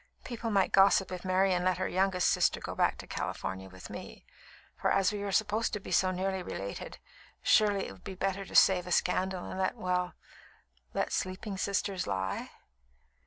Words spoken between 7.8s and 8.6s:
it would be better to